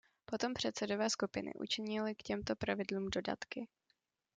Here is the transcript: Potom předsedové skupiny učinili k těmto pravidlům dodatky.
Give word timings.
Potom 0.25 0.53
předsedové 0.53 1.09
skupiny 1.09 1.53
učinili 1.53 2.15
k 2.15 2.23
těmto 2.23 2.55
pravidlům 2.55 3.09
dodatky. 3.09 3.67